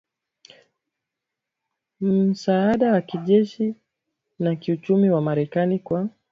[2.01, 3.75] msaada wa kijeshi
[4.39, 6.09] na kiuchumi wa Marekani kwa